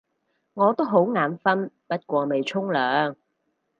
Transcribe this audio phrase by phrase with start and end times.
[0.55, 3.15] 我都好眼瞓，不過未沖涼